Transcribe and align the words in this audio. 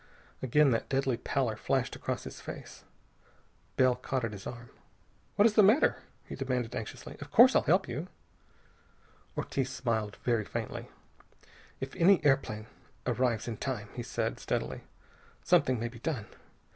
Again 0.41 0.71
that 0.71 0.89
deadly 0.89 1.15
pallor 1.15 1.55
flashed 1.55 1.95
across 1.95 2.23
his 2.23 2.41
face. 2.41 2.85
Bell 3.75 3.95
caught 3.95 4.25
at 4.25 4.31
his 4.31 4.47
arm. 4.47 4.71
"What 5.35 5.45
is 5.45 5.53
the 5.53 5.61
matter?" 5.61 5.97
he 6.25 6.33
demanded 6.33 6.73
anxiously. 6.75 7.17
"Of 7.21 7.29
course 7.29 7.55
I'll 7.55 7.61
help 7.61 7.87
you." 7.87 8.07
Ortiz 9.37 9.69
smiled 9.69 10.17
very 10.23 10.43
faintly. 10.43 10.89
"If 11.79 11.95
any 11.95 12.19
airplane 12.25 12.65
arrives 13.05 13.47
in 13.47 13.57
time," 13.57 13.89
he 13.93 14.01
said 14.01 14.39
steadily, 14.39 14.81
"something 15.43 15.79
may 15.79 15.87
be 15.87 15.99
done. 15.99 16.25